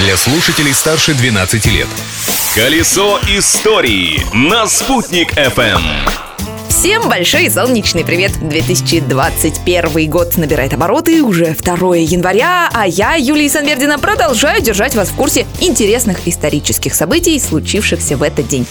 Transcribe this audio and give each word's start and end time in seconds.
для 0.00 0.16
слушателей 0.16 0.72
старше 0.72 1.12
12 1.14 1.66
лет. 1.66 1.86
Колесо 2.54 3.20
истории 3.28 4.22
на 4.32 4.66
«Спутник 4.66 5.34
FM. 5.34 5.82
Всем 6.68 7.08
большой 7.10 7.50
солнечный 7.50 8.02
привет! 8.04 8.32
2021 8.40 10.10
год 10.10 10.38
набирает 10.38 10.72
обороты, 10.72 11.22
уже 11.22 11.54
2 11.54 11.96
января, 11.96 12.70
а 12.72 12.86
я, 12.86 13.14
Юлия 13.16 13.50
Санвердина, 13.50 13.98
продолжаю 13.98 14.62
держать 14.62 14.94
вас 14.94 15.10
в 15.10 15.14
курсе 15.14 15.46
интересных 15.60 16.26
исторических 16.26 16.94
событий, 16.94 17.38
случившихся 17.38 18.16
в 18.16 18.22
этот 18.22 18.48
день. 18.48 18.66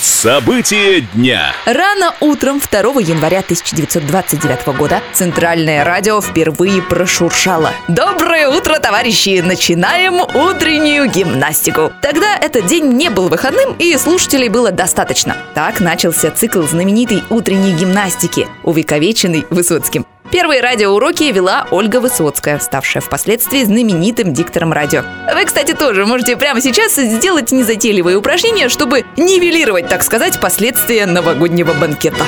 События 0.00 1.00
дня. 1.00 1.52
Рано 1.66 2.14
утром 2.20 2.60
2 2.60 2.80
января 3.00 3.40
1929 3.40 4.66
года 4.78 5.02
Центральное 5.12 5.84
радио 5.84 6.20
впервые 6.20 6.82
прошуршало. 6.82 7.72
Доброе 7.88 8.48
утро, 8.48 8.78
товарищи! 8.78 9.40
Начинаем 9.40 10.20
утреннюю 10.20 11.10
гимнастику. 11.10 11.92
Тогда 12.00 12.36
этот 12.36 12.66
день 12.66 12.92
не 12.92 13.10
был 13.10 13.28
выходным, 13.28 13.74
и 13.78 13.96
слушателей 13.96 14.48
было 14.48 14.70
достаточно. 14.70 15.36
Так 15.54 15.80
начался 15.80 16.30
цикл 16.30 16.62
знаменитой 16.62 17.24
утренней 17.28 17.72
гимнастики, 17.72 18.46
увековеченный 18.62 19.46
Высоцким. 19.50 20.06
Первые 20.30 20.60
радиоуроки 20.60 21.24
вела 21.32 21.66
Ольга 21.70 22.00
Высоцкая, 22.00 22.58
ставшая 22.58 23.00
впоследствии 23.00 23.64
знаменитым 23.64 24.34
диктором 24.34 24.74
радио. 24.74 25.02
Вы, 25.34 25.46
кстати, 25.46 25.72
тоже 25.72 26.04
можете 26.04 26.36
прямо 26.36 26.60
сейчас 26.60 26.96
сделать 26.96 27.50
незатейливые 27.50 28.18
упражнения, 28.18 28.68
чтобы 28.68 29.06
нивелировать, 29.16 29.88
так 29.88 30.02
сказать, 30.02 30.38
последствия 30.38 31.06
новогоднего 31.06 31.72
банкета. 31.72 32.24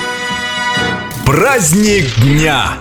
Праздник 1.30 2.12
дня. 2.16 2.73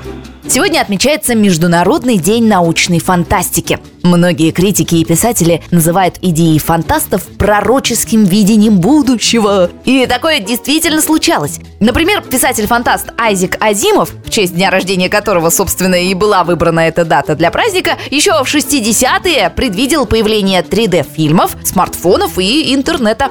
Сегодня 0.47 0.81
отмечается 0.81 1.35
Международный 1.35 2.17
день 2.17 2.47
научной 2.47 2.97
фантастики. 2.97 3.77
Многие 4.01 4.49
критики 4.49 4.95
и 4.95 5.05
писатели 5.05 5.61
называют 5.69 6.15
идеи 6.23 6.57
фантастов 6.57 7.21
пророческим 7.37 8.23
видением 8.23 8.79
будущего. 8.79 9.69
И 9.85 10.07
такое 10.07 10.39
действительно 10.39 10.99
случалось. 11.03 11.59
Например, 11.79 12.23
писатель-фантаст 12.23 13.09
Айзек 13.19 13.55
Азимов, 13.63 14.09
в 14.25 14.31
честь 14.31 14.55
дня 14.55 14.71
рождения 14.71 15.09
которого, 15.09 15.51
собственно, 15.51 15.93
и 15.93 16.15
была 16.15 16.43
выбрана 16.43 16.79
эта 16.79 17.05
дата 17.05 17.35
для 17.35 17.51
праздника, 17.51 17.99
еще 18.09 18.43
в 18.43 18.47
60-е 18.47 19.51
предвидел 19.51 20.07
появление 20.07 20.63
3D-фильмов, 20.63 21.51
смартфонов 21.63 22.39
и 22.39 22.73
интернета. 22.73 23.29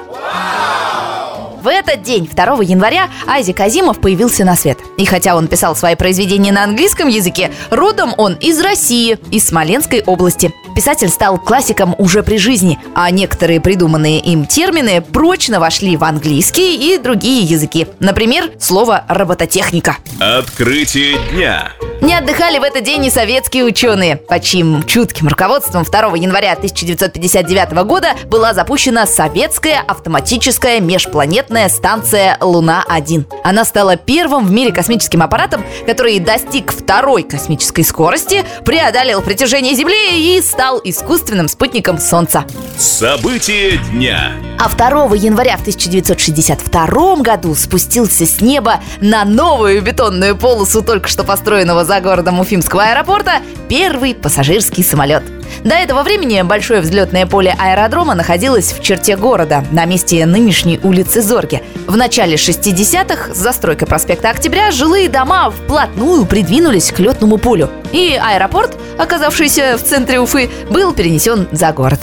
В 1.61 1.67
этот 1.67 2.03
день, 2.03 2.25
2 2.25 2.63
января, 2.63 3.09
Айзек 3.27 3.59
Азимов 3.59 3.99
появился 3.99 4.45
на 4.45 4.55
свет. 4.55 4.77
И 4.97 5.05
хотя 5.05 5.35
он 5.35 5.47
писал 5.47 5.75
свои 5.75 5.95
произведения 5.95 6.51
на 6.51 6.63
английском 6.63 7.09
языке, 7.09 7.51
родом 7.69 8.13
он 8.17 8.35
из 8.35 8.61
России, 8.61 9.17
из 9.31 9.47
Смоленской 9.47 10.01
области. 10.05 10.53
Писатель 10.75 11.09
стал 11.09 11.37
классиком 11.37 11.95
уже 11.97 12.23
при 12.23 12.37
жизни, 12.37 12.79
а 12.95 13.11
некоторые 13.11 13.59
придуманные 13.59 14.19
им 14.19 14.45
термины 14.45 15.01
прочно 15.01 15.59
вошли 15.59 15.97
в 15.97 16.03
английский 16.05 16.93
и 16.93 16.97
другие 16.97 17.43
языки. 17.43 17.87
Например, 17.99 18.51
слово 18.59 19.03
«робототехника». 19.09 19.97
Открытие 20.19 21.17
дня. 21.33 21.73
Не 22.01 22.15
отдыхали 22.15 22.59
в 22.59 22.63
этот 22.63 22.83
день 22.83 23.05
и 23.05 23.09
советские 23.09 23.65
ученые, 23.65 24.15
под 24.15 24.41
чьим 24.41 24.83
чутким 24.83 25.27
руководством 25.27 25.83
2 25.83 26.15
января 26.15 26.53
1959 26.53 27.71
года 27.85 28.13
была 28.27 28.53
запущена 28.53 29.05
советская 29.05 29.81
автоматическая 29.85 30.79
межпланетная 30.79 31.67
станция 31.67 32.37
«Луна-1». 32.39 33.25
Она 33.43 33.65
стала 33.65 33.97
первым 33.97 34.45
в 34.45 34.51
мире 34.51 34.71
космическим 34.71 35.21
аппаратом, 35.21 35.65
который 35.85 36.19
достиг 36.19 36.71
второй 36.71 37.23
космической 37.23 37.83
скорости, 37.83 38.45
преодолел 38.63 39.21
притяжение 39.21 39.75
Земли 39.75 40.37
и 40.37 40.41
стал 40.41 40.79
искусственным 40.81 41.49
спутником 41.49 41.99
Солнца. 41.99 42.45
События 42.77 43.77
дня. 43.91 44.31
А 44.57 44.69
2 44.69 45.15
января 45.15 45.57
в 45.57 45.61
1962 45.61 47.15
году 47.17 47.55
спустился 47.55 48.25
с 48.25 48.41
неба 48.41 48.81
на 49.01 49.25
новую 49.25 49.81
бетонную 49.81 50.37
полосу 50.37 50.81
только 50.81 51.07
что 51.07 51.23
построенного 51.23 51.85
за 51.89 52.01
городом 52.01 52.39
Уфимского 52.39 52.83
аэропорта 52.83 53.41
первый 53.67 54.13
пассажирский 54.13 54.83
самолет. 54.83 55.23
До 55.63 55.73
этого 55.73 56.03
времени 56.03 56.39
большое 56.43 56.81
взлетное 56.81 57.25
поле 57.25 57.55
аэродрома 57.57 58.13
находилось 58.13 58.73
в 58.73 58.83
черте 58.83 59.17
города, 59.17 59.65
на 59.71 59.85
месте 59.85 60.23
нынешней 60.27 60.79
улицы 60.83 61.23
Зорги. 61.23 61.63
В 61.87 61.97
начале 61.97 62.35
60-х 62.35 63.33
с 63.33 63.37
застройкой 63.37 63.87
проспекта 63.87 64.29
Октября 64.29 64.69
жилые 64.69 65.09
дома 65.09 65.49
вплотную 65.49 66.27
придвинулись 66.27 66.91
к 66.91 66.99
летному 66.99 67.39
полю. 67.39 67.71
И 67.91 68.21
аэропорт, 68.21 68.77
оказавшийся 68.99 69.75
в 69.79 69.83
центре 69.83 70.19
Уфы, 70.19 70.47
был 70.69 70.93
перенесен 70.93 71.47
за 71.51 71.71
город. 71.71 72.01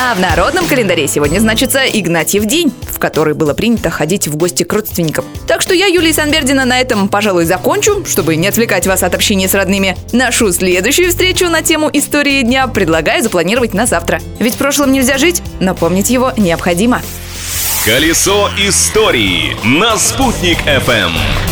А 0.00 0.14
в 0.14 0.20
народном 0.20 0.68
календаре 0.68 1.08
сегодня 1.08 1.40
значится 1.40 1.80
Игнатьев 1.80 2.44
день, 2.44 2.72
в 2.88 3.00
который 3.00 3.34
было 3.34 3.52
принято 3.52 3.90
ходить 3.90 4.28
в 4.28 4.36
гости 4.36 4.62
к 4.62 4.72
родственникам. 4.72 5.24
Так 5.48 5.60
что 5.60 5.74
я, 5.74 5.86
Юлия 5.86 6.12
Санбердина, 6.12 6.64
на 6.64 6.80
этом, 6.80 7.08
пожалуй, 7.08 7.46
закончу, 7.46 8.04
чтобы 8.06 8.36
не 8.36 8.46
отвлекать 8.46 8.86
вас 8.86 9.02
от 9.02 9.16
общения 9.16 9.48
с 9.48 9.54
родными. 9.54 9.96
Нашу 10.12 10.52
следующую 10.52 11.10
встречу 11.10 11.48
на 11.48 11.62
тему 11.62 11.90
истории 11.92 12.42
дня 12.42 12.68
предлагаю 12.68 13.24
запланировать 13.24 13.74
на 13.74 13.86
завтра. 13.86 14.20
Ведь 14.38 14.54
в 14.54 14.58
прошлом 14.58 14.92
нельзя 14.92 15.18
жить, 15.18 15.42
но 15.58 15.74
помнить 15.74 16.10
его 16.10 16.32
необходимо. 16.36 17.02
Колесо 17.84 18.50
истории 18.56 19.56
на 19.64 19.96
«Спутник 19.96 20.58
FM. 20.58 21.47